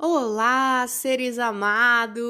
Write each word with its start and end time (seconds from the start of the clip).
Olá, 0.00 0.86
seres 0.86 1.40
amados! 1.40 2.22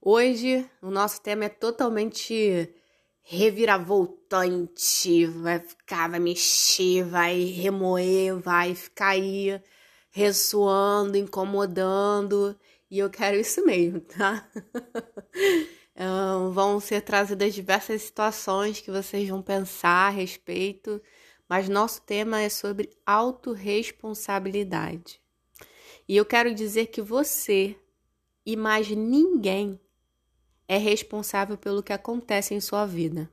Hoje 0.00 0.66
o 0.80 0.90
nosso 0.90 1.20
tema 1.20 1.44
é 1.44 1.50
totalmente 1.50 2.74
reviravoltante, 3.20 5.26
vai 5.26 5.58
ficar, 5.58 6.08
vai 6.08 6.18
mexer, 6.18 7.04
vai 7.04 7.44
remoer, 7.44 8.40
vai 8.40 8.74
ficar 8.74 9.08
aí 9.08 9.62
ressoando, 10.10 11.18
incomodando, 11.18 12.58
e 12.90 12.98
eu 12.98 13.10
quero 13.10 13.36
isso 13.36 13.62
mesmo, 13.66 14.00
tá? 14.00 14.48
vão 16.54 16.80
ser 16.80 17.02
trazidas 17.02 17.52
diversas 17.52 18.00
situações 18.00 18.80
que 18.80 18.90
vocês 18.90 19.28
vão 19.28 19.42
pensar 19.42 20.06
a 20.06 20.10
respeito, 20.10 20.98
mas 21.46 21.68
nosso 21.68 22.00
tema 22.02 22.40
é 22.40 22.48
sobre 22.48 22.88
autorresponsabilidade. 23.04 25.19
E 26.10 26.16
eu 26.16 26.24
quero 26.24 26.52
dizer 26.52 26.86
que 26.86 27.00
você 27.00 27.76
e 28.44 28.56
mais 28.56 28.90
ninguém 28.90 29.78
é 30.66 30.76
responsável 30.76 31.56
pelo 31.56 31.84
que 31.84 31.92
acontece 31.92 32.52
em 32.52 32.60
sua 32.60 32.84
vida. 32.84 33.30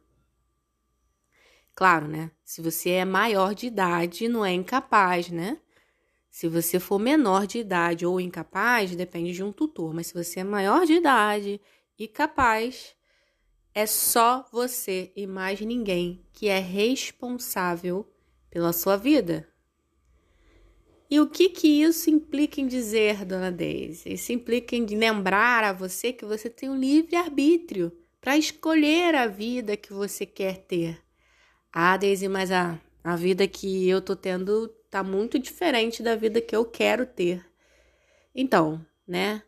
Claro, 1.73 2.08
né? 2.08 2.30
Se 2.45 2.62
você 2.62 2.91
é 2.91 3.04
maior 3.04 3.55
de 3.55 3.66
idade, 3.66 4.27
não 4.27 4.45
é 4.45 4.54
incapaz, 4.54 5.32
né? 5.32 5.59
Se 6.30 6.48
você 6.48 6.80
for 6.80 6.99
menor 6.99 7.48
de 7.48 7.58
idade 7.58 8.05
ou 8.05 8.21
incapaz, 8.21 8.96
depende 8.96 9.34
de 9.34 9.44
um 9.44 9.52
tutor. 9.52 9.91
Mas 9.91 10.05
se 10.05 10.13
você 10.13 10.41
é 10.41 10.44
maior 10.44 10.85
de 10.85 10.94
idade 10.94 11.59
e 11.98 12.07
capaz, 12.07 12.96
é 13.73 13.88
só 13.88 14.48
você 14.52 15.12
e 15.16 15.26
mais 15.26 15.59
ninguém 15.62 16.23
que 16.32 16.48
é 16.48 16.59
responsável 16.59 18.07
pela 18.51 18.71
sua 18.71 18.98
vida. 18.98 19.51
E 21.10 21.20
o 21.20 21.27
que 21.27 21.50
que 21.50 21.82
isso 21.82 22.10
implica 22.10 22.60
em 22.60 22.68
dizer, 22.68 23.24
dona 23.24 23.52
Daisy? 23.52 24.13
Isso 24.13 24.34
implica 24.34 24.76
em 24.76 24.86
lembrar 24.86 25.63
a 25.63 25.72
você 25.72 26.12
que 26.12 26.26
você 26.26 26.50
tem 26.50 26.70
um 26.70 26.77
livre 26.77 27.16
arbítrio 27.16 27.91
para 28.20 28.38
escolher 28.38 29.16
a 29.16 29.26
vida 29.26 29.78
que 29.78 29.94
você 29.94 30.26
quer 30.26 30.58
ter. 30.58 31.02
Ah, 31.72 31.96
Daisy, 31.96 32.28
mas 32.28 32.52
a, 32.52 32.78
a 33.04 33.16
vida 33.16 33.48
que 33.48 33.88
eu 33.88 34.02
tô 34.02 34.16
tendo 34.18 34.68
tá 34.90 35.02
muito 35.02 35.40
diferente 35.40 36.04
da 36.04 36.16
vida 36.16 36.41
que 36.41 36.55
eu 36.55 36.66
quero 36.66 37.05
ter. 37.05 37.46
Então, 38.35 38.85
né? 39.08 39.41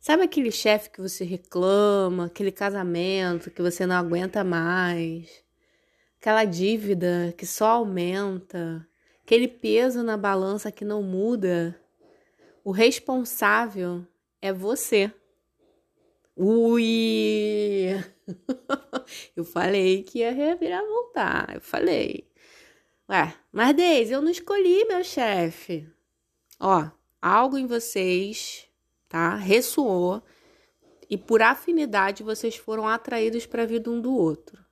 Sabe 0.00 0.22
aquele 0.22 0.50
chefe 0.50 0.90
que 0.90 1.00
você 1.00 1.24
reclama, 1.24 2.26
aquele 2.26 2.52
casamento 2.52 3.50
que 3.50 3.62
você 3.62 3.86
não 3.86 3.96
aguenta 3.96 4.44
mais, 4.44 5.42
aquela 6.20 6.44
dívida 6.44 7.34
que 7.36 7.44
só 7.44 7.66
aumenta, 7.66 8.86
aquele 9.28 9.46
peso 9.46 10.02
na 10.02 10.16
balança 10.16 10.72
que 10.72 10.86
não 10.86 11.02
muda, 11.02 11.78
o 12.64 12.70
responsável 12.70 14.02
é 14.40 14.54
você. 14.54 15.12
Ui! 16.34 17.88
eu 19.36 19.44
falei 19.44 20.02
que 20.02 20.20
ia 20.20 20.32
revirar 20.32 20.82
voltar, 20.82 21.56
eu 21.56 21.60
falei. 21.60 22.26
Ué, 23.06 23.34
mas 23.52 23.76
Deise, 23.76 24.14
eu 24.14 24.22
não 24.22 24.30
escolhi 24.30 24.86
meu 24.86 25.04
chefe. 25.04 25.86
Ó, 26.58 26.88
algo 27.20 27.58
em 27.58 27.66
vocês, 27.66 28.66
tá? 29.10 29.34
Ressoou 29.34 30.22
e 31.10 31.18
por 31.18 31.42
afinidade 31.42 32.22
vocês 32.22 32.56
foram 32.56 32.88
atraídos 32.88 33.44
para 33.44 33.64
a 33.64 33.66
vida 33.66 33.90
um 33.90 34.00
do 34.00 34.14
outro. 34.16 34.67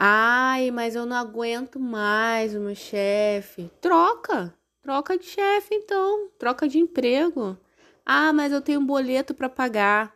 Ai, 0.00 0.70
mas 0.70 0.94
eu 0.94 1.04
não 1.04 1.16
aguento 1.16 1.80
mais 1.80 2.54
o 2.54 2.60
meu 2.60 2.74
chefe. 2.74 3.68
Troca, 3.80 4.54
troca 4.80 5.18
de 5.18 5.24
chefe 5.24 5.74
então, 5.74 6.30
troca 6.38 6.68
de 6.68 6.78
emprego. 6.78 7.58
Ah, 8.06 8.32
mas 8.32 8.52
eu 8.52 8.62
tenho 8.62 8.78
um 8.78 8.86
boleto 8.86 9.34
para 9.34 9.48
pagar. 9.48 10.14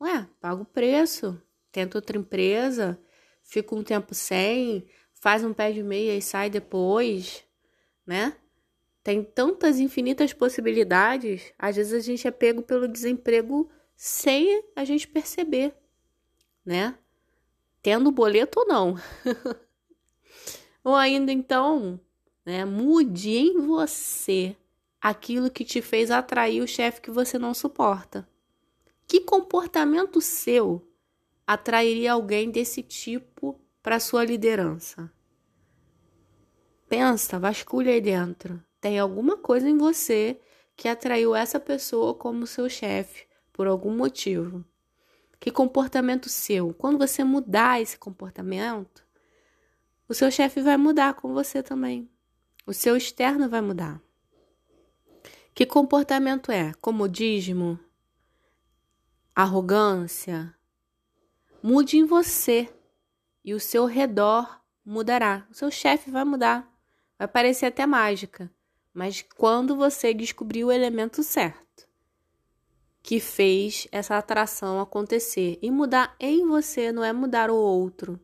Ué, 0.00 0.26
paga 0.40 0.62
o 0.62 0.64
preço. 0.64 1.40
Tenta 1.70 1.96
outra 1.96 2.18
empresa, 2.18 3.00
fica 3.44 3.72
um 3.72 3.84
tempo 3.84 4.16
sem, 4.16 4.88
faz 5.14 5.44
um 5.44 5.52
pé 5.52 5.70
de 5.70 5.84
meia 5.84 6.16
e 6.16 6.20
sai 6.20 6.50
depois, 6.50 7.44
né? 8.04 8.36
Tem 9.04 9.22
tantas 9.22 9.78
infinitas 9.78 10.32
possibilidades. 10.32 11.52
Às 11.56 11.76
vezes 11.76 11.92
a 11.92 12.00
gente 12.00 12.26
é 12.26 12.32
pego 12.32 12.62
pelo 12.62 12.88
desemprego 12.88 13.70
sem 13.94 14.64
a 14.74 14.84
gente 14.84 15.06
perceber, 15.06 15.72
né? 16.66 16.98
Tendo 17.82 18.10
boleto 18.10 18.60
ou 18.60 18.66
não. 18.66 18.96
ou 20.84 20.94
ainda 20.94 21.32
então, 21.32 22.00
né, 22.44 22.64
mude 22.64 23.36
em 23.36 23.60
você 23.60 24.56
aquilo 25.00 25.50
que 25.50 25.64
te 25.64 25.80
fez 25.80 26.10
atrair 26.10 26.62
o 26.62 26.68
chefe 26.68 27.00
que 27.00 27.10
você 27.10 27.38
não 27.38 27.54
suporta. 27.54 28.28
Que 29.06 29.20
comportamento 29.20 30.20
seu 30.20 30.86
atrairia 31.46 32.12
alguém 32.12 32.50
desse 32.50 32.82
tipo 32.82 33.60
para 33.82 33.98
sua 33.98 34.24
liderança? 34.24 35.10
Pensa, 36.88 37.38
vasculha 37.38 37.92
aí 37.92 38.00
dentro. 38.00 38.62
Tem 38.80 38.98
alguma 38.98 39.36
coisa 39.36 39.68
em 39.68 39.76
você 39.76 40.40
que 40.76 40.88
atraiu 40.88 41.34
essa 41.34 41.60
pessoa 41.60 42.14
como 42.14 42.46
seu 42.46 42.68
chefe 42.68 43.26
por 43.52 43.66
algum 43.66 43.94
motivo. 43.94 44.64
Que 45.40 45.50
comportamento 45.50 46.28
seu? 46.28 46.74
Quando 46.74 46.98
você 46.98 47.24
mudar 47.24 47.80
esse 47.80 47.98
comportamento, 47.98 49.02
o 50.06 50.12
seu 50.12 50.30
chefe 50.30 50.60
vai 50.60 50.76
mudar 50.76 51.14
com 51.14 51.32
você 51.32 51.62
também. 51.62 52.10
O 52.66 52.74
seu 52.74 52.94
externo 52.94 53.48
vai 53.48 53.62
mudar. 53.62 54.02
Que 55.54 55.64
comportamento 55.64 56.52
é? 56.52 56.74
Comodismo? 56.74 57.80
Arrogância? 59.34 60.54
Mude 61.62 61.96
em 61.96 62.04
você 62.04 62.68
e 63.42 63.54
o 63.54 63.60
seu 63.60 63.86
redor 63.86 64.60
mudará. 64.84 65.46
O 65.50 65.54
seu 65.54 65.70
chefe 65.70 66.10
vai 66.10 66.24
mudar. 66.24 66.70
Vai 67.18 67.26
parecer 67.26 67.66
até 67.66 67.86
mágica, 67.86 68.50
mas 68.92 69.24
quando 69.36 69.74
você 69.74 70.12
descobrir 70.12 70.64
o 70.64 70.72
elemento 70.72 71.22
certo 71.22 71.69
que 73.02 73.18
fez 73.18 73.88
essa 73.90 74.16
atração 74.16 74.80
acontecer. 74.80 75.58
E 75.62 75.70
mudar 75.70 76.14
em 76.18 76.46
você 76.46 76.92
não 76.92 77.04
é 77.04 77.12
mudar 77.12 77.50
o 77.50 77.56
outro, 77.56 78.20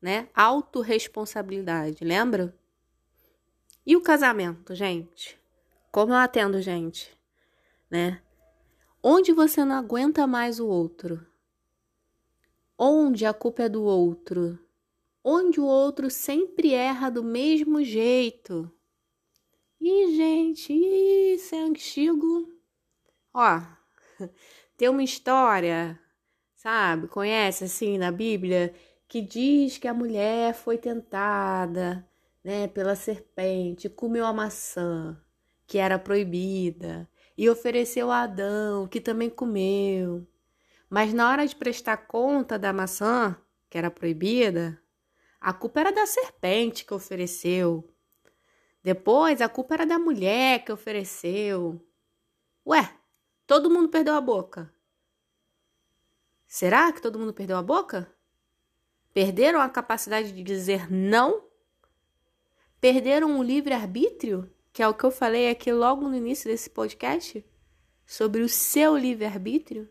né? 0.00 0.28
Autoresponsabilidade, 0.34 2.04
lembra? 2.04 2.54
E 3.86 3.96
o 3.96 4.00
casamento, 4.00 4.74
gente? 4.74 5.38
Como 5.92 6.12
eu 6.12 6.16
atendo, 6.16 6.60
gente, 6.60 7.16
né? 7.90 8.20
Onde 9.02 9.32
você 9.32 9.64
não 9.64 9.76
aguenta 9.76 10.26
mais 10.26 10.58
o 10.58 10.66
outro? 10.66 11.26
Onde 12.78 13.26
a 13.26 13.34
culpa 13.34 13.64
é 13.64 13.68
do 13.68 13.82
outro? 13.84 14.58
Onde 15.22 15.60
o 15.60 15.64
outro 15.64 16.10
sempre 16.10 16.72
erra 16.72 17.10
do 17.10 17.22
mesmo 17.22 17.84
jeito? 17.84 18.70
Ih, 19.80 20.16
gente, 20.16 20.72
isso 20.72 21.54
é 21.54 21.60
antigo. 21.60 22.50
Ó, 23.32 23.60
tem 24.76 24.88
uma 24.88 25.02
história, 25.02 25.98
sabe? 26.54 27.08
Conhece 27.08 27.64
assim 27.64 27.98
na 27.98 28.10
Bíblia 28.10 28.74
que 29.08 29.20
diz 29.20 29.78
que 29.78 29.88
a 29.88 29.94
mulher 29.94 30.54
foi 30.54 30.78
tentada, 30.78 32.08
né, 32.42 32.68
pela 32.68 32.96
serpente, 32.96 33.88
comeu 33.88 34.26
a 34.26 34.32
maçã 34.32 35.20
que 35.66 35.78
era 35.78 35.98
proibida 35.98 37.08
e 37.36 37.48
ofereceu 37.48 38.10
a 38.10 38.22
Adão, 38.22 38.86
que 38.86 39.00
também 39.00 39.30
comeu. 39.30 40.26
Mas 40.88 41.12
na 41.12 41.30
hora 41.30 41.46
de 41.46 41.56
prestar 41.56 41.96
conta 41.96 42.58
da 42.58 42.72
maçã, 42.72 43.36
que 43.68 43.78
era 43.78 43.90
proibida, 43.90 44.80
a 45.40 45.52
culpa 45.52 45.80
era 45.80 45.92
da 45.92 46.06
serpente 46.06 46.84
que 46.84 46.94
ofereceu. 46.94 47.88
Depois, 48.82 49.40
a 49.40 49.48
culpa 49.48 49.74
era 49.74 49.86
da 49.86 49.98
mulher 49.98 50.64
que 50.64 50.70
ofereceu. 50.70 51.80
Ué, 52.66 52.88
Todo 53.46 53.70
mundo 53.70 53.88
perdeu 53.88 54.14
a 54.14 54.20
boca. 54.20 54.72
Será 56.46 56.92
que 56.92 57.02
todo 57.02 57.18
mundo 57.18 57.34
perdeu 57.34 57.56
a 57.56 57.62
boca? 57.62 58.10
Perderam 59.12 59.60
a 59.60 59.68
capacidade 59.68 60.32
de 60.32 60.42
dizer 60.42 60.90
não? 60.90 61.44
Perderam 62.80 63.38
o 63.38 63.42
livre-arbítrio? 63.42 64.50
Que 64.72 64.82
é 64.82 64.88
o 64.88 64.94
que 64.94 65.04
eu 65.04 65.10
falei 65.10 65.48
aqui 65.50 65.72
logo 65.72 66.08
no 66.08 66.16
início 66.16 66.50
desse 66.50 66.70
podcast? 66.70 67.44
Sobre 68.06 68.42
o 68.42 68.48
seu 68.48 68.96
livre-arbítrio? 68.96 69.88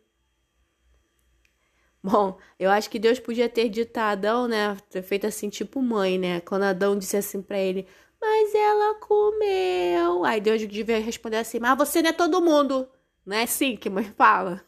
Bom, 2.04 2.38
eu 2.60 2.70
acho 2.70 2.90
que 2.90 3.00
Deus 3.00 3.20
podia 3.20 3.48
ter 3.48 3.70
dito 3.70 3.98
a 3.98 4.10
Adão, 4.10 4.48
né? 4.48 4.76
Ter 4.90 5.02
feito 5.02 5.26
assim, 5.26 5.50
tipo 5.50 5.82
mãe, 5.82 6.18
né? 6.18 6.42
Quando 6.42 6.64
Adão 6.64 6.98
disse 6.98 7.16
assim 7.16 7.42
para 7.42 7.58
ele: 7.58 7.88
Mas 8.20 8.54
ela 8.54 8.96
comeu. 8.96 10.26
Aí 10.26 10.42
Deus 10.42 10.68
devia 10.68 11.00
responder 11.00 11.38
assim: 11.38 11.60
Mas 11.60 11.78
você 11.78 12.02
não 12.02 12.10
é 12.10 12.14
todo 12.14 12.42
mundo. 12.42 12.90
Não 13.26 13.38
é 13.38 13.44
assim 13.44 13.76
que 13.76 13.90
mãe 13.90 14.06
fala? 14.18 14.64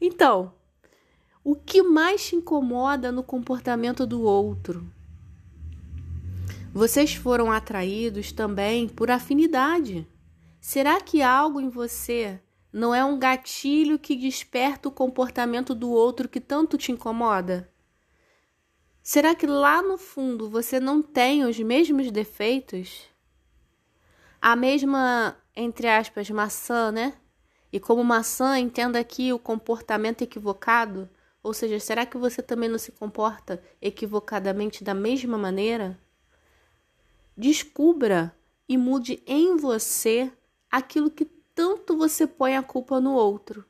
então, 0.00 0.52
o 1.42 1.54
que 1.54 1.82
mais 1.82 2.26
te 2.26 2.36
incomoda 2.36 3.10
no 3.10 3.22
comportamento 3.22 4.06
do 4.06 4.22
outro? 4.22 4.86
Vocês 6.72 7.14
foram 7.14 7.50
atraídos 7.50 8.30
também 8.30 8.88
por 8.88 9.10
afinidade. 9.10 10.06
Será 10.60 11.00
que 11.00 11.22
algo 11.22 11.60
em 11.60 11.68
você 11.68 12.40
não 12.72 12.94
é 12.94 13.04
um 13.04 13.18
gatilho 13.18 13.98
que 13.98 14.14
desperta 14.14 14.88
o 14.88 14.92
comportamento 14.92 15.74
do 15.74 15.90
outro 15.90 16.28
que 16.28 16.40
tanto 16.40 16.76
te 16.76 16.92
incomoda? 16.92 17.72
Será 19.02 19.34
que 19.34 19.46
lá 19.46 19.82
no 19.82 19.96
fundo 19.96 20.50
você 20.50 20.78
não 20.78 21.00
tem 21.00 21.44
os 21.44 21.58
mesmos 21.58 22.10
defeitos? 22.10 23.06
A 24.40 24.54
mesma, 24.54 25.34
entre 25.60 25.88
aspas, 25.88 26.30
maçã, 26.30 26.92
né? 26.92 27.14
E 27.72 27.80
como 27.80 28.04
maçã, 28.04 28.56
entenda 28.58 28.98
aqui 29.00 29.32
o 29.32 29.40
comportamento 29.40 30.22
equivocado. 30.22 31.10
Ou 31.42 31.52
seja, 31.52 31.80
será 31.80 32.06
que 32.06 32.16
você 32.16 32.40
também 32.40 32.68
não 32.68 32.78
se 32.78 32.92
comporta 32.92 33.60
equivocadamente 33.82 34.84
da 34.84 34.94
mesma 34.94 35.36
maneira? 35.36 35.98
Descubra 37.36 38.32
e 38.68 38.78
mude 38.78 39.20
em 39.26 39.56
você 39.56 40.32
aquilo 40.70 41.10
que 41.10 41.24
tanto 41.24 41.96
você 41.96 42.24
põe 42.24 42.56
a 42.56 42.62
culpa 42.62 43.00
no 43.00 43.14
outro. 43.14 43.64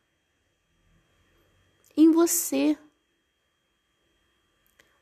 Em 1.97 2.11
você. 2.11 2.77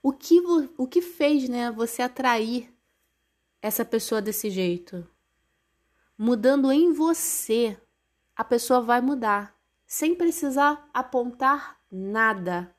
O 0.00 0.12
que, 0.12 0.40
o 0.78 0.86
que 0.86 1.02
fez 1.02 1.48
né, 1.48 1.72
você 1.72 2.00
atrair 2.00 2.72
essa 3.60 3.84
pessoa 3.84 4.22
desse 4.22 4.50
jeito? 4.50 5.04
Mudando 6.18 6.72
em 6.72 6.94
você, 6.94 7.76
a 8.34 8.42
pessoa 8.42 8.80
vai 8.80 9.02
mudar, 9.02 9.54
sem 9.86 10.14
precisar 10.14 10.88
apontar 10.94 11.78
nada. 11.92 12.74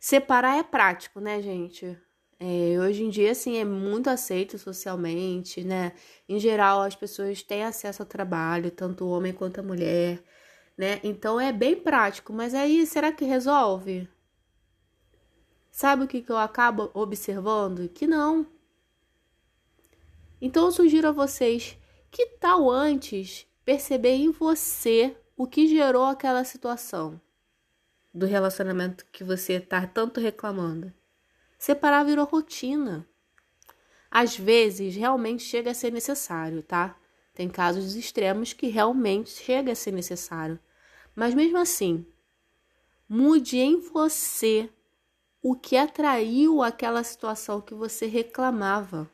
Separar 0.00 0.58
é 0.58 0.64
prático, 0.64 1.20
né, 1.20 1.40
gente? 1.40 1.96
É, 2.40 2.78
hoje 2.80 3.04
em 3.04 3.10
dia, 3.10 3.30
assim, 3.30 3.58
é 3.58 3.64
muito 3.64 4.10
aceito 4.10 4.58
socialmente, 4.58 5.62
né? 5.62 5.92
Em 6.28 6.40
geral, 6.40 6.82
as 6.82 6.96
pessoas 6.96 7.42
têm 7.44 7.64
acesso 7.64 8.02
ao 8.02 8.08
trabalho, 8.08 8.72
tanto 8.72 9.04
o 9.04 9.10
homem 9.10 9.32
quanto 9.32 9.60
a 9.60 9.62
mulher, 9.62 10.20
né? 10.76 10.98
Então 11.04 11.40
é 11.40 11.52
bem 11.52 11.76
prático, 11.76 12.32
mas 12.32 12.54
aí 12.54 12.84
será 12.86 13.12
que 13.12 13.24
resolve? 13.24 14.08
Sabe 15.70 16.02
o 16.04 16.08
que, 16.08 16.22
que 16.22 16.32
eu 16.32 16.38
acabo 16.38 16.90
observando? 16.92 17.88
Que 17.88 18.04
não. 18.04 18.57
Então 20.40 20.66
eu 20.66 20.72
sugiro 20.72 21.08
a 21.08 21.12
vocês 21.12 21.76
que 22.10 22.26
tal 22.40 22.70
antes 22.70 23.46
perceber 23.64 24.14
em 24.14 24.30
você 24.30 25.16
o 25.36 25.46
que 25.46 25.66
gerou 25.66 26.04
aquela 26.04 26.44
situação 26.44 27.20
do 28.12 28.26
relacionamento 28.26 29.06
que 29.12 29.22
você 29.22 29.54
está 29.54 29.86
tanto 29.86 30.20
reclamando? 30.20 30.92
Separar 31.58 32.04
virou 32.04 32.24
rotina. 32.24 33.06
Às 34.10 34.36
vezes, 34.36 34.96
realmente 34.96 35.42
chega 35.42 35.70
a 35.70 35.74
ser 35.74 35.92
necessário, 35.92 36.62
tá? 36.62 36.96
Tem 37.34 37.48
casos 37.48 37.94
extremos 37.94 38.52
que 38.52 38.68
realmente 38.68 39.30
chega 39.30 39.72
a 39.72 39.74
ser 39.74 39.92
necessário. 39.92 40.58
Mas 41.14 41.34
mesmo 41.34 41.58
assim, 41.58 42.06
mude 43.08 43.58
em 43.58 43.80
você 43.80 44.70
o 45.42 45.54
que 45.54 45.76
atraiu 45.76 46.62
aquela 46.62 47.04
situação 47.04 47.60
que 47.60 47.74
você 47.74 48.06
reclamava. 48.06 49.10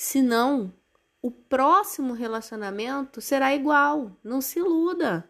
Senão, 0.00 0.72
o 1.20 1.28
próximo 1.28 2.12
relacionamento 2.12 3.20
será 3.20 3.52
igual. 3.52 4.16
Não 4.22 4.40
se 4.40 4.60
iluda. 4.60 5.28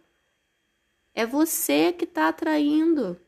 É 1.15 1.25
você 1.25 1.91
que 1.91 2.05
está 2.05 2.29
atraindo. 2.29 3.19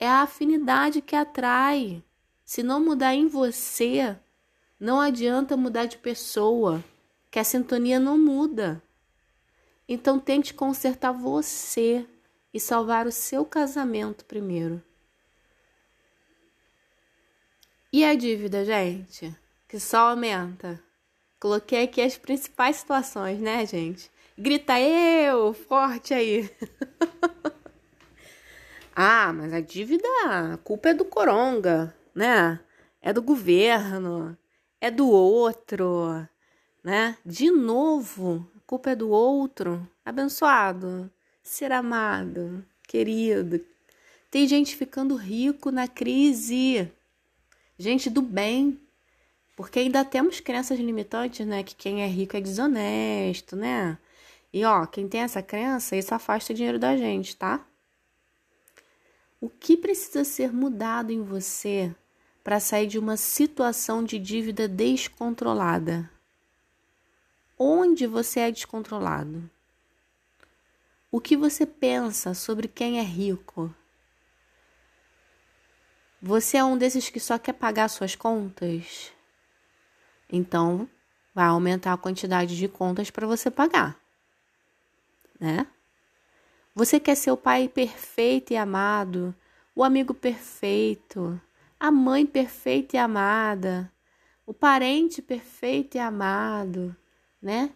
É 0.00 0.08
a 0.08 0.22
afinidade 0.22 1.02
que 1.02 1.14
atrai. 1.14 2.02
Se 2.46 2.62
não 2.62 2.82
mudar 2.82 3.14
em 3.14 3.26
você, 3.26 4.18
não 4.80 5.02
adianta 5.02 5.54
mudar 5.54 5.84
de 5.84 5.98
pessoa, 5.98 6.82
que 7.30 7.38
a 7.38 7.44
sintonia 7.44 8.00
não 8.00 8.16
muda. 8.16 8.82
Então 9.86 10.18
tente 10.18 10.54
consertar 10.54 11.12
você 11.12 12.06
e 12.54 12.58
salvar 12.58 13.06
o 13.06 13.12
seu 13.12 13.44
casamento 13.44 14.24
primeiro. 14.24 14.82
E 17.92 18.02
a 18.02 18.14
dívida, 18.14 18.64
gente? 18.64 19.41
Que 19.72 19.80
só 19.80 20.10
aumenta. 20.10 20.78
Coloquei 21.40 21.84
aqui 21.84 22.02
as 22.02 22.18
principais 22.18 22.76
situações, 22.76 23.40
né, 23.40 23.64
gente? 23.64 24.10
Grita 24.36 24.78
eu, 24.78 25.54
forte 25.54 26.12
aí. 26.12 26.50
Ah, 28.94 29.32
mas 29.32 29.54
a 29.54 29.60
dívida, 29.60 30.06
a 30.26 30.58
culpa 30.58 30.90
é 30.90 30.94
do 30.94 31.06
coronga, 31.06 31.96
né? 32.14 32.60
É 33.00 33.10
do 33.10 33.22
governo, 33.22 34.36
é 34.78 34.90
do 34.90 35.08
outro, 35.08 36.28
né? 36.84 37.16
De 37.24 37.50
novo, 37.50 38.46
a 38.54 38.60
culpa 38.66 38.90
é 38.90 38.94
do 38.94 39.08
outro. 39.08 39.88
Abençoado, 40.04 41.10
ser 41.42 41.72
amado, 41.72 42.62
querido. 42.86 43.64
Tem 44.30 44.46
gente 44.46 44.76
ficando 44.76 45.16
rico 45.16 45.70
na 45.70 45.88
crise. 45.88 46.92
Gente 47.78 48.10
do 48.10 48.20
bem. 48.20 48.78
Porque 49.56 49.78
ainda 49.78 50.04
temos 50.04 50.40
crenças 50.40 50.78
limitantes, 50.78 51.46
né? 51.46 51.62
Que 51.62 51.74
quem 51.74 52.02
é 52.02 52.06
rico 52.06 52.36
é 52.36 52.40
desonesto, 52.40 53.54
né? 53.54 53.98
E 54.52 54.64
ó, 54.64 54.86
quem 54.86 55.08
tem 55.08 55.22
essa 55.22 55.42
crença, 55.42 55.96
isso 55.96 56.14
afasta 56.14 56.52
o 56.52 56.56
dinheiro 56.56 56.78
da 56.78 56.96
gente, 56.96 57.36
tá? 57.36 57.64
O 59.40 59.48
que 59.48 59.76
precisa 59.76 60.24
ser 60.24 60.52
mudado 60.52 61.10
em 61.10 61.22
você 61.22 61.94
para 62.44 62.60
sair 62.60 62.86
de 62.86 62.98
uma 62.98 63.16
situação 63.16 64.04
de 64.04 64.18
dívida 64.18 64.68
descontrolada? 64.68 66.10
Onde 67.58 68.06
você 68.06 68.40
é 68.40 68.50
descontrolado? 68.50 69.48
O 71.10 71.20
que 71.20 71.36
você 71.36 71.66
pensa 71.66 72.34
sobre 72.34 72.66
quem 72.66 72.98
é 72.98 73.02
rico? 73.02 73.74
Você 76.20 76.56
é 76.56 76.64
um 76.64 76.78
desses 76.78 77.10
que 77.10 77.20
só 77.20 77.38
quer 77.38 77.52
pagar 77.52 77.88
suas 77.88 78.14
contas? 78.14 79.11
Então, 80.32 80.88
vai 81.34 81.44
aumentar 81.44 81.92
a 81.92 81.98
quantidade 81.98 82.56
de 82.56 82.66
contas 82.66 83.10
para 83.10 83.26
você 83.26 83.50
pagar, 83.50 84.00
né? 85.38 85.66
Você 86.74 86.98
quer 86.98 87.14
ser 87.16 87.30
o 87.30 87.36
pai 87.36 87.68
perfeito 87.68 88.54
e 88.54 88.56
amado, 88.56 89.34
o 89.76 89.84
amigo 89.84 90.14
perfeito, 90.14 91.38
a 91.78 91.90
mãe 91.90 92.24
perfeita 92.24 92.96
e 92.96 92.98
amada, 92.98 93.92
o 94.46 94.54
parente 94.54 95.20
perfeito 95.20 95.96
e 95.96 96.00
amado, 96.00 96.96
né? 97.40 97.70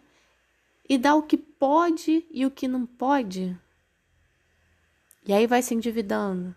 E 0.89 0.97
dá 0.97 1.13
o 1.13 1.21
que 1.21 1.37
pode 1.37 2.25
e 2.31 2.43
o 2.43 2.49
que 2.49 2.67
não 2.67 2.87
pode. 2.87 3.55
E 5.27 5.31
aí 5.31 5.45
vai 5.45 5.61
se 5.61 5.75
endividando. 5.75 6.55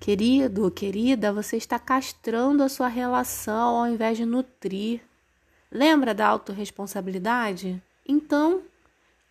Querido, 0.00 0.70
querida, 0.70 1.32
você 1.32 1.56
está 1.56 1.78
castrando 1.78 2.62
a 2.62 2.68
sua 2.68 2.88
relação 2.88 3.76
ao 3.76 3.88
invés 3.88 4.16
de 4.16 4.24
nutrir. 4.24 5.00
Lembra 5.70 6.14
da 6.14 6.26
autorresponsabilidade? 6.26 7.82
Então, 8.06 8.62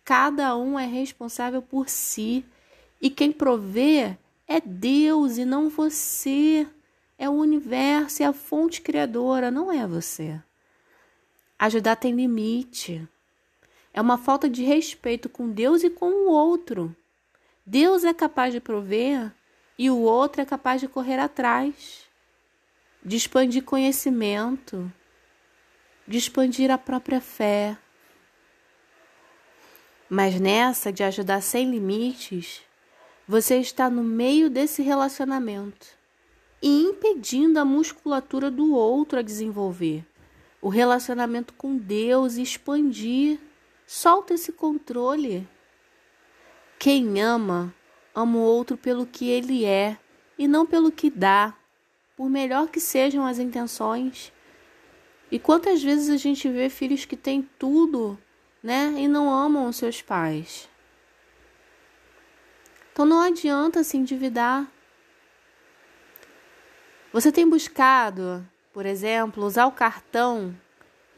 Cada 0.08 0.56
um 0.56 0.78
é 0.78 0.86
responsável 0.86 1.60
por 1.60 1.86
si 1.86 2.42
e 2.98 3.10
quem 3.10 3.30
provê 3.30 4.16
é 4.46 4.58
Deus 4.58 5.36
e 5.36 5.44
não 5.44 5.68
você. 5.68 6.66
É 7.18 7.28
o 7.28 7.34
universo, 7.34 8.22
é 8.22 8.24
a 8.24 8.32
fonte 8.32 8.80
criadora, 8.80 9.50
não 9.50 9.70
é 9.70 9.86
você. 9.86 10.40
Ajudar 11.58 11.96
tem 11.96 12.14
limite. 12.14 13.06
É 13.92 14.00
uma 14.00 14.16
falta 14.16 14.48
de 14.48 14.62
respeito 14.62 15.28
com 15.28 15.50
Deus 15.50 15.82
e 15.84 15.90
com 15.90 16.10
o 16.10 16.30
outro. 16.30 16.96
Deus 17.66 18.02
é 18.02 18.14
capaz 18.14 18.54
de 18.54 18.60
prover 18.60 19.30
e 19.78 19.88
o 19.88 19.98
outro 19.98 20.42
é 20.42 20.44
capaz 20.44 20.80
de 20.80 20.88
correr 20.88 21.20
atrás, 21.20 22.08
de 23.04 23.16
expandir 23.16 23.62
conhecimento, 23.62 24.92
de 26.06 26.18
expandir 26.18 26.70
a 26.70 26.76
própria 26.76 27.20
fé. 27.20 27.78
Mas 30.10 30.40
nessa 30.40 30.92
de 30.92 31.04
ajudar 31.04 31.40
sem 31.40 31.70
limites, 31.70 32.62
você 33.26 33.58
está 33.58 33.88
no 33.88 34.02
meio 34.02 34.50
desse 34.50 34.82
relacionamento 34.82 35.86
e 36.60 36.82
impedindo 36.82 37.60
a 37.60 37.64
musculatura 37.64 38.50
do 38.50 38.74
outro 38.74 39.18
a 39.18 39.22
desenvolver, 39.22 40.04
o 40.60 40.68
relacionamento 40.68 41.54
com 41.54 41.76
Deus 41.76 42.36
e 42.36 42.42
expandir. 42.42 43.38
Solta 43.86 44.34
esse 44.34 44.52
controle. 44.52 45.48
Quem 46.78 47.22
ama, 47.22 47.74
ama 48.14 48.38
o 48.38 48.42
outro 48.42 48.76
pelo 48.76 49.06
que 49.06 49.28
ele 49.28 49.64
é 49.64 49.98
e 50.38 50.48
não 50.48 50.64
pelo 50.64 50.90
que 50.90 51.10
dá, 51.10 51.54
por 52.16 52.28
melhor 52.28 52.68
que 52.68 52.80
sejam 52.80 53.26
as 53.26 53.38
intenções. 53.38 54.32
E 55.30 55.38
quantas 55.38 55.82
vezes 55.82 56.08
a 56.08 56.16
gente 56.16 56.48
vê 56.48 56.68
filhos 56.68 57.04
que 57.04 57.16
têm 57.16 57.42
tudo 57.58 58.18
né? 58.62 58.94
E 58.96 59.08
não 59.08 59.32
amam 59.32 59.68
os 59.68 59.76
seus 59.76 60.02
pais. 60.02 60.68
Então 62.92 63.06
não 63.06 63.20
adianta 63.20 63.84
se 63.84 63.96
endividar. 63.96 64.66
Você 67.12 67.32
tem 67.32 67.48
buscado, 67.48 68.46
por 68.72 68.84
exemplo, 68.84 69.44
usar 69.44 69.66
o 69.66 69.72
cartão 69.72 70.54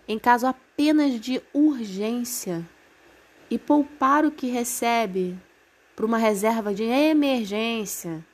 em 0.06 0.18
caso 0.18 0.46
apenas 0.46 1.18
de 1.20 1.42
urgência 1.52 2.66
e 3.50 3.58
poupar 3.58 4.24
o 4.24 4.30
que 4.30 4.48
recebe 4.48 5.38
para 6.00 6.06
uma 6.06 6.16
reserva 6.16 6.72
de 6.72 6.82
emergência. 6.82 8.24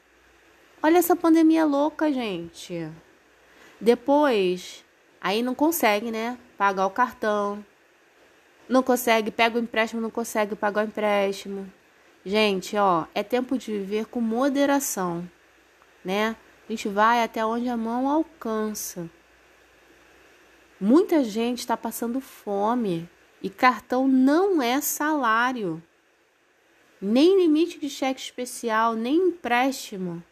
Olha 0.81 0.99
essa 0.99 1.17
pandemia 1.17 1.65
louca, 1.65 2.13
gente. 2.13 2.89
Depois, 3.81 4.85
aí 5.21 5.43
não 5.43 5.53
consegue, 5.53 6.13
né? 6.13 6.39
Pagar 6.57 6.87
o 6.87 6.91
cartão. 6.91 7.67
Não 8.69 8.85
consegue, 8.85 9.33
pega 9.33 9.59
o 9.59 9.61
empréstimo, 9.61 10.01
não 10.01 10.13
consegue 10.13 10.55
pagar 10.55 10.85
o 10.85 10.89
empréstimo. 10.89 11.69
Gente, 12.25 12.77
ó, 12.77 13.07
é 13.13 13.25
tempo 13.25 13.59
de 13.59 13.73
viver 13.73 14.07
com 14.07 14.21
moderação, 14.21 15.29
né? 16.05 16.37
A 16.69 16.73
gente 16.73 16.89
vai 16.89 17.21
até 17.21 17.45
onde 17.45 17.69
a 17.69 17.77
mão 17.77 18.09
alcança. 18.09 19.11
Muita 20.81 21.25
gente 21.25 21.59
está 21.59 21.77
passando 21.77 22.21
fome 22.21 23.11
e 23.43 23.51
cartão 23.51 24.07
não 24.07 24.63
é 24.63 24.81
salário, 24.81 25.83
nem 27.01 27.39
limite 27.39 27.79
de 27.79 27.89
cheque 27.89 28.21
especial, 28.21 28.95
nem 28.95 29.17
empréstimo. 29.17 30.23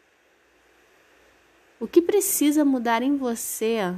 O 1.79 1.87
que 1.87 2.01
precisa 2.01 2.65
mudar 2.65 3.03
em 3.03 3.17
você 3.17 3.95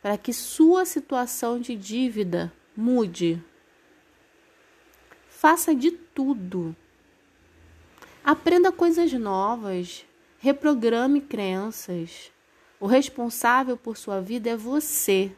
para 0.00 0.16
que 0.16 0.32
sua 0.32 0.84
situação 0.84 1.58
de 1.58 1.74
dívida 1.74 2.52
mude? 2.76 3.42
Faça 5.28 5.74
de 5.74 5.90
tudo. 5.90 6.74
Aprenda 8.22 8.70
coisas 8.70 9.12
novas, 9.12 10.04
reprograme 10.38 11.20
crenças. 11.20 12.30
O 12.78 12.86
responsável 12.86 13.76
por 13.76 13.96
sua 13.96 14.20
vida 14.20 14.50
é 14.50 14.56
você. 14.56 15.32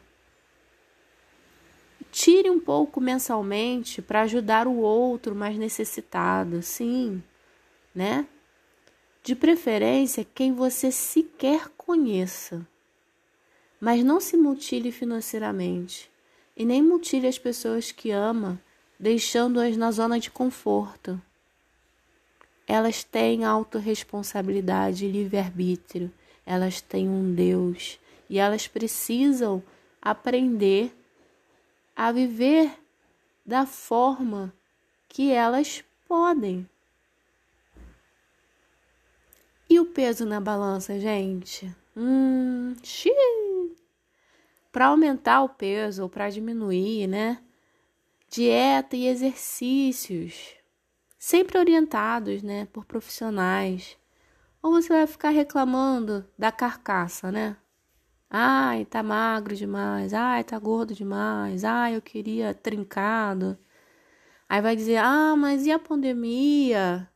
Tire 2.11 2.49
um 2.49 2.59
pouco 2.59 2.99
mensalmente 2.99 4.01
para 4.01 4.21
ajudar 4.21 4.67
o 4.67 4.77
outro 4.77 5.35
mais 5.35 5.57
necessitado, 5.57 6.61
sim, 6.61 7.21
né? 7.93 8.27
De 9.21 9.35
preferência, 9.35 10.25
quem 10.33 10.53
você 10.53 10.91
sequer 10.91 11.69
conheça. 11.77 12.65
Mas 13.79 14.03
não 14.03 14.19
se 14.19 14.35
mutile 14.35 14.91
financeiramente 14.91 16.09
e 16.57 16.65
nem 16.65 16.81
mutile 16.81 17.27
as 17.27 17.37
pessoas 17.37 17.91
que 17.91 18.11
ama, 18.11 18.59
deixando-as 18.99 19.77
na 19.77 19.91
zona 19.91 20.19
de 20.19 20.31
conforto. 20.31 21.21
Elas 22.67 23.03
têm 23.03 23.45
autorresponsabilidade 23.45 25.05
e 25.05 25.11
livre-arbítrio, 25.11 26.11
elas 26.45 26.81
têm 26.81 27.07
um 27.07 27.33
Deus 27.33 27.99
e 28.29 28.37
elas 28.37 28.67
precisam 28.67 29.63
aprender 30.01 30.93
a 31.99 32.13
viver 32.13 32.71
da 33.45 33.65
forma 33.65 34.53
que 35.09 35.33
elas 35.33 35.83
podem. 36.07 36.65
E 39.69 39.81
o 39.81 39.85
peso 39.85 40.25
na 40.25 40.39
balança, 40.39 40.97
gente? 40.97 41.75
Hum, 41.97 42.73
para 44.71 44.85
aumentar 44.85 45.41
o 45.43 45.49
peso 45.49 46.03
ou 46.03 46.09
para 46.09 46.29
diminuir, 46.29 47.05
né? 47.05 47.43
Dieta 48.29 48.95
e 48.95 49.05
exercícios, 49.05 50.53
sempre 51.17 51.57
orientados, 51.57 52.41
né, 52.41 52.65
por 52.71 52.85
profissionais. 52.85 53.97
Ou 54.63 54.71
você 54.71 54.87
vai 54.87 55.05
ficar 55.05 55.31
reclamando 55.31 56.25
da 56.37 56.49
carcaça, 56.49 57.29
né? 57.29 57.57
Ai, 58.29 58.85
tá 58.85 59.01
magro 59.01 59.55
demais. 59.55 60.13
Ai, 60.13 60.43
tá 60.43 60.59
gordo 60.59 60.93
demais. 60.93 61.63
Ai, 61.63 61.95
eu 61.95 62.01
queria 62.01 62.53
trincado. 62.53 63.57
Aí 64.47 64.61
vai 64.61 64.75
dizer: 64.75 64.97
"Ah, 64.97 65.35
mas 65.35 65.65
e 65.65 65.71
a 65.71 65.79
pandemia?" 65.79 67.09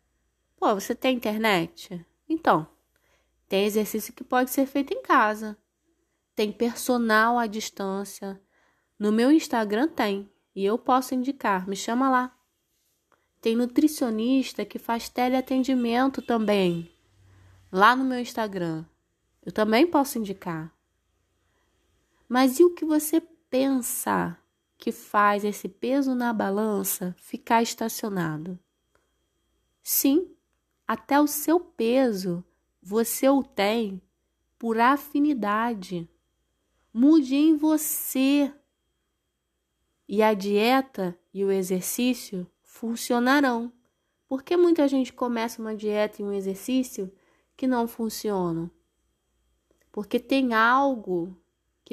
Pô, 0.57 0.73
você 0.73 0.95
tem 0.95 1.15
internet? 1.17 2.05
Então, 2.27 2.67
tem 3.47 3.65
exercício 3.65 4.13
que 4.13 4.23
pode 4.23 4.49
ser 4.49 4.65
feito 4.65 4.93
em 4.93 5.01
casa. 5.03 5.57
Tem 6.35 6.51
personal 6.51 7.37
à 7.37 7.45
distância. 7.45 8.41
No 8.97 9.11
meu 9.11 9.31
Instagram 9.31 9.87
tem, 9.87 10.31
e 10.55 10.65
eu 10.65 10.77
posso 10.77 11.13
indicar, 11.13 11.67
me 11.67 11.75
chama 11.75 12.09
lá. 12.09 12.35
Tem 13.39 13.55
nutricionista 13.55 14.65
que 14.65 14.79
faz 14.79 15.09
teleatendimento 15.09 16.21
também. 16.21 16.91
Lá 17.71 17.95
no 17.95 18.03
meu 18.03 18.19
Instagram. 18.19 18.85
Eu 19.45 19.51
também 19.51 19.85
posso 19.85 20.17
indicar. 20.17 20.72
Mas 22.33 22.59
e 22.59 22.63
o 22.63 22.73
que 22.73 22.83
você 22.83 23.21
pensa 23.21 24.35
que 24.75 24.91
faz 24.91 25.45
esse 25.45 25.69
peso 25.69 26.15
na 26.15 26.33
balança 26.33 27.15
ficar 27.19 27.61
estacionado? 27.61 28.57
Sim, 29.83 30.35
até 30.87 31.21
o 31.21 31.27
seu 31.27 31.59
peso 31.59 32.43
você 32.81 33.29
o 33.29 33.43
tem 33.43 34.01
por 34.57 34.79
afinidade. 34.79 36.09
Mude 36.91 37.35
em 37.35 37.55
você. 37.55 38.51
E 40.07 40.23
a 40.23 40.33
dieta 40.33 41.15
e 41.31 41.45
o 41.45 41.51
exercício 41.51 42.49
funcionarão. 42.63 43.71
Porque 44.27 44.57
muita 44.57 44.87
gente 44.87 45.13
começa 45.13 45.61
uma 45.61 45.75
dieta 45.75 46.19
e 46.19 46.25
um 46.25 46.33
exercício 46.33 47.13
que 47.55 47.67
não 47.67 47.87
funcionam? 47.87 48.71
Porque 49.91 50.19
tem 50.19 50.55
algo 50.55 51.37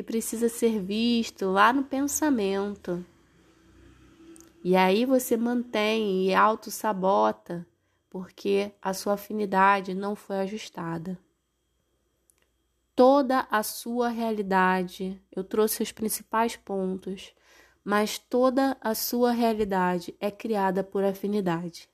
que 0.01 0.05
precisa 0.05 0.49
ser 0.49 0.81
visto 0.81 1.51
lá 1.51 1.75
no 1.75 1.85
pensamento. 1.85 3.05
E 4.65 4.75
aí 4.75 5.05
você 5.05 5.37
mantém 5.37 6.27
e 6.27 6.35
auto-sabota 6.35 7.67
porque 8.09 8.73
a 8.81 8.95
sua 8.95 9.13
afinidade 9.13 9.93
não 9.93 10.17
foi 10.17 10.41
ajustada. 10.41 11.19
Toda 12.97 13.47
a 13.51 13.63
sua 13.63 14.09
realidade, 14.09 15.21
eu 15.31 15.45
trouxe 15.45 15.83
os 15.83 15.93
principais 15.93 16.57
pontos, 16.57 17.35
mas 17.85 18.17
toda 18.17 18.79
a 18.81 18.95
sua 18.95 19.33
realidade 19.33 20.15
é 20.19 20.31
criada 20.31 20.83
por 20.83 21.05
afinidade. 21.05 21.91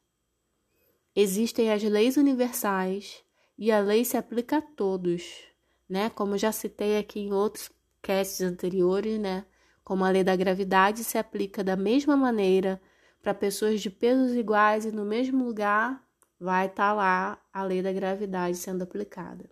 Existem 1.14 1.72
as 1.72 1.82
leis 1.82 2.16
universais 2.16 3.25
e 3.58 3.72
a 3.72 3.80
lei 3.80 4.04
se 4.04 4.16
aplica 4.16 4.58
a 4.58 4.62
todos, 4.62 5.42
né? 5.88 6.08
Como 6.10 6.38
já 6.38 6.52
citei 6.52 6.98
aqui 6.98 7.18
em 7.18 7.32
outros 7.32 7.68
casts 8.06 8.40
anteriores, 8.40 9.18
né? 9.18 9.44
Como 9.82 10.04
a 10.04 10.10
lei 10.10 10.22
da 10.22 10.36
gravidade 10.36 11.02
se 11.02 11.18
aplica 11.18 11.64
da 11.64 11.75
mesma 11.75 12.16
maneira 12.16 12.80
para 13.20 13.34
pessoas 13.34 13.80
de 13.80 13.90
pesos 13.90 14.36
iguais 14.36 14.84
e 14.84 14.92
no 14.92 15.04
mesmo 15.04 15.44
lugar, 15.44 16.00
vai 16.38 16.66
estar 16.66 16.90
tá 16.90 16.92
lá 16.92 17.42
a 17.52 17.64
lei 17.64 17.82
da 17.82 17.92
gravidade 17.92 18.56
sendo 18.56 18.82
aplicada. 18.82 19.50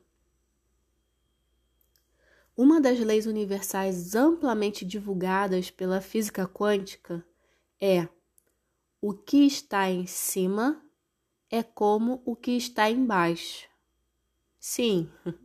Uma 2.56 2.80
das 2.80 3.00
leis 3.00 3.26
universais 3.26 4.14
amplamente 4.14 4.84
divulgadas 4.84 5.68
pela 5.72 6.00
física 6.00 6.46
quântica 6.46 7.26
é: 7.80 8.08
o 9.00 9.12
que 9.12 9.44
está 9.44 9.90
em 9.90 10.06
cima 10.06 10.80
é 11.50 11.60
como 11.64 12.22
o 12.24 12.36
que 12.36 12.52
está 12.52 12.88
embaixo. 12.88 13.68
Sim, 14.60 15.10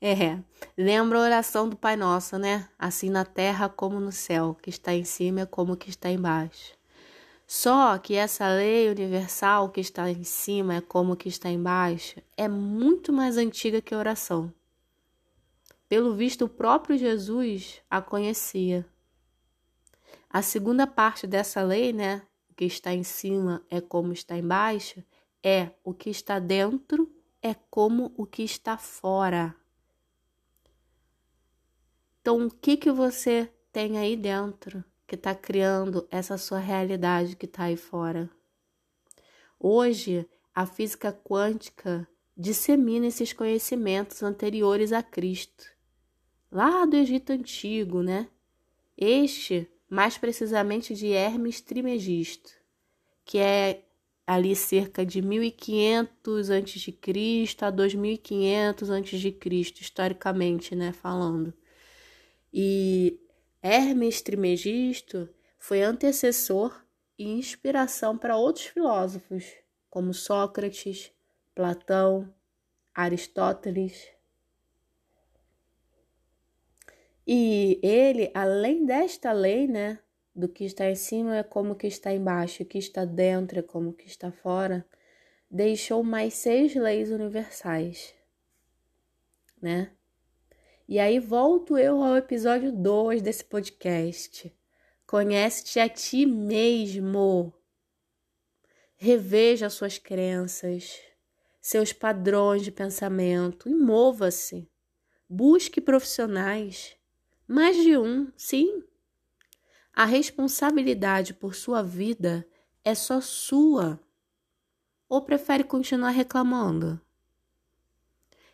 É, 0.00 0.38
lembra 0.76 1.18
a 1.18 1.22
oração 1.22 1.68
do 1.68 1.76
Pai 1.76 1.96
Nosso, 1.96 2.38
né? 2.38 2.68
Assim 2.78 3.10
na 3.10 3.24
terra 3.24 3.68
como 3.68 3.98
no 3.98 4.12
céu, 4.12 4.56
que 4.62 4.70
está 4.70 4.94
em 4.94 5.02
cima 5.02 5.40
é 5.40 5.46
como 5.46 5.76
que 5.76 5.90
está 5.90 6.08
embaixo. 6.08 6.78
Só 7.46 7.98
que 7.98 8.14
essa 8.14 8.48
lei 8.48 8.88
universal 8.88 9.70
que 9.70 9.80
está 9.80 10.08
em 10.08 10.22
cima 10.22 10.76
é 10.76 10.80
como 10.80 11.16
que 11.16 11.28
está 11.28 11.50
embaixo 11.50 12.20
é 12.36 12.46
muito 12.46 13.12
mais 13.12 13.36
antiga 13.36 13.80
que 13.80 13.94
a 13.94 13.98
oração. 13.98 14.52
Pelo 15.88 16.14
visto, 16.14 16.44
o 16.44 16.48
próprio 16.48 16.98
Jesus 16.98 17.80
a 17.90 18.00
conhecia. 18.00 18.86
A 20.30 20.42
segunda 20.42 20.86
parte 20.86 21.26
dessa 21.26 21.62
lei, 21.62 21.92
né? 21.92 22.22
Que 22.54 22.66
está 22.66 22.92
em 22.92 23.02
cima 23.02 23.64
é 23.70 23.80
como 23.80 24.12
está 24.12 24.36
embaixo, 24.36 25.02
é 25.42 25.70
o 25.82 25.94
que 25.94 26.10
está 26.10 26.38
dentro 26.38 27.10
é 27.42 27.54
como 27.70 28.12
o 28.16 28.26
que 28.26 28.42
está 28.42 28.76
fora. 28.76 29.57
Então, 32.20 32.46
o 32.46 32.50
que 32.50 32.76
que 32.76 32.90
você 32.90 33.50
tem 33.72 33.98
aí 33.98 34.16
dentro 34.16 34.84
que 35.06 35.14
está 35.14 35.34
criando 35.34 36.06
essa 36.10 36.36
sua 36.36 36.58
realidade 36.58 37.36
que 37.36 37.46
está 37.46 37.64
aí 37.64 37.76
fora? 37.76 38.28
Hoje, 39.58 40.28
a 40.54 40.66
física 40.66 41.12
quântica 41.12 42.06
dissemina 42.36 43.06
esses 43.06 43.32
conhecimentos 43.32 44.22
anteriores 44.22 44.92
a 44.92 45.02
Cristo, 45.02 45.64
lá 46.50 46.84
do 46.84 46.96
Egito 46.96 47.32
Antigo, 47.32 48.02
né? 48.02 48.28
Este, 48.96 49.68
mais 49.88 50.18
precisamente 50.18 50.94
de 50.94 51.08
Hermes 51.08 51.60
Trimegisto, 51.60 52.52
que 53.24 53.38
é 53.38 53.84
ali 54.26 54.54
cerca 54.54 55.06
de 55.06 55.22
1500 55.22 56.50
a.C. 56.50 56.98
a 57.60 57.70
2500 57.70 58.90
a.C., 58.90 59.38
historicamente, 59.80 60.76
né, 60.76 60.92
falando. 60.92 61.54
E 62.52 63.20
Hermes 63.62 64.22
Trimegisto 64.22 65.28
foi 65.58 65.82
antecessor 65.82 66.84
e 67.18 67.28
inspiração 67.28 68.16
para 68.16 68.36
outros 68.36 68.66
filósofos, 68.66 69.44
como 69.90 70.14
Sócrates, 70.14 71.12
Platão, 71.54 72.32
Aristóteles. 72.94 74.08
E 77.26 77.78
ele, 77.82 78.30
além 78.32 78.86
desta 78.86 79.32
lei, 79.32 79.66
né, 79.66 79.98
do 80.34 80.48
que 80.48 80.64
está 80.64 80.88
em 80.88 80.94
cima 80.94 81.36
é 81.36 81.42
como 81.42 81.74
que 81.74 81.88
está 81.88 82.12
embaixo, 82.12 82.62
o 82.62 82.66
que 82.66 82.78
está 82.78 83.04
dentro 83.04 83.58
é 83.58 83.62
como 83.62 83.92
que 83.92 84.06
está 84.06 84.30
fora, 84.30 84.86
deixou 85.50 86.04
mais 86.04 86.34
seis 86.34 86.74
leis 86.76 87.10
universais, 87.10 88.14
né? 89.60 89.90
E 90.88 90.98
aí 90.98 91.20
volto 91.20 91.76
eu 91.76 92.02
ao 92.02 92.16
episódio 92.16 92.72
2 92.72 93.20
desse 93.20 93.44
podcast. 93.44 94.50
Conhece-te 95.06 95.78
a 95.78 95.86
ti 95.86 96.24
mesmo. 96.24 97.52
Reveja 98.96 99.68
suas 99.68 99.98
crenças, 99.98 100.98
seus 101.60 101.92
padrões 101.92 102.62
de 102.62 102.72
pensamento 102.72 103.68
e 103.68 103.74
mova-se. 103.74 104.66
Busque 105.28 105.78
profissionais. 105.78 106.96
Mais 107.46 107.76
de 107.76 107.98
um, 107.98 108.32
sim, 108.34 108.82
a 109.92 110.06
responsabilidade 110.06 111.34
por 111.34 111.54
sua 111.54 111.82
vida 111.82 112.48
é 112.82 112.94
só 112.94 113.20
sua. 113.20 114.00
Ou 115.06 115.20
prefere 115.20 115.64
continuar 115.64 116.10
reclamando? 116.10 116.98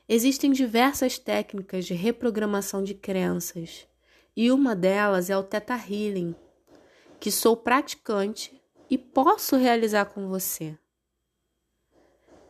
Existem 0.09 0.53
diversas 0.53 1.19
técnicas 1.19 1.87
de 1.87 1.95
reprogramação 1.95 2.85
de 2.85 2.95
crenças, 2.95 3.89
e 4.37 4.51
uma 4.51 4.77
delas 4.77 5.31
é 5.31 5.37
o 5.37 5.43
Theta 5.43 5.75
Healing, 5.75 6.35
que 7.19 7.31
sou 7.31 7.57
praticante 7.57 8.61
e 8.91 8.99
posso 8.99 9.57
realizar 9.57 10.07
com 10.07 10.29
você. 10.29 10.77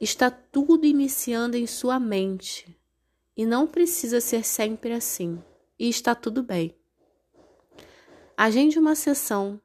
Está 0.01 0.31
tudo 0.31 0.85
iniciando 0.85 1.57
em 1.57 1.67
sua 1.67 2.01
mente 2.01 2.77
e 3.37 3.47
não 3.47 3.67
precisa 3.67 4.21
ser 4.21 4.45
sempre 4.45 4.93
assim, 4.93 5.43
e 5.79 5.89
está 5.89 6.15
tudo 6.15 6.43
bem. 6.43 6.75
Agende 8.37 8.81
uma 8.81 8.97
sessão. 8.97 9.61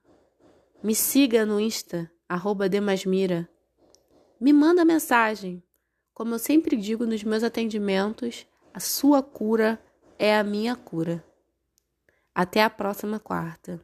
Me 0.83 0.93
siga 0.93 1.43
no 1.43 1.59
Insta, 1.59 2.09
arroba 2.27 2.69
Demasmira. 2.69 3.49
Me 4.39 4.53
manda 4.53 4.85
mensagem. 4.85 5.63
Como 6.19 6.35
eu 6.35 6.39
sempre 6.39 6.75
digo 6.75 7.05
nos 7.05 7.23
meus 7.23 7.43
atendimentos, 7.43 8.45
a 8.73 8.79
sua 8.81 9.23
cura 9.23 9.81
é 10.17 10.37
a 10.37 10.43
minha 10.43 10.75
cura. 10.75 11.23
Até 12.35 12.61
a 12.61 12.69
próxima 12.69 13.21
quarta. 13.21 13.79